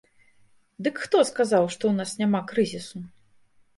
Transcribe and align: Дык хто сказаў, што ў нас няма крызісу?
Дык 0.87 0.95
хто 1.03 1.21
сказаў, 1.31 1.63
што 1.75 1.83
ў 1.91 1.99
нас 1.99 2.17
няма 2.23 2.39
крызісу? 2.53 2.97